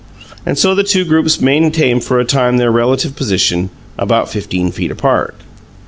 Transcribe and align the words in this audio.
And 0.47 0.57
so 0.57 0.73
the 0.73 0.83
two 0.83 1.05
groups 1.05 1.39
maintained 1.39 2.03
for 2.03 2.17
a 2.19 2.25
time 2.25 2.57
their 2.57 2.71
relative 2.71 3.15
positions, 3.15 3.69
about 3.99 4.31
fifteen 4.31 4.71
feet 4.71 4.89
apart. 4.89 5.35